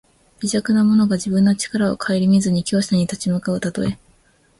[0.39, 3.99] 微弱な者が自分の力をかえりみずに強者に立ち向かうたとえ。